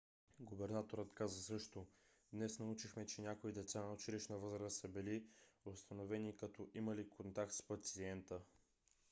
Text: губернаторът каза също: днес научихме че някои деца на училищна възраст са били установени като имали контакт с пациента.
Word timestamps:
губернаторът 0.39 1.13
каза 1.13 1.43
също: 1.43 1.87
днес 2.33 2.59
научихме 2.59 3.05
че 3.05 3.21
някои 3.21 3.51
деца 3.51 3.81
на 3.83 3.93
училищна 3.93 4.37
възраст 4.37 4.77
са 4.77 4.87
били 4.87 5.25
установени 5.65 6.37
като 6.37 6.69
имали 6.73 7.09
контакт 7.09 7.53
с 7.53 7.61
пациента. 7.61 8.39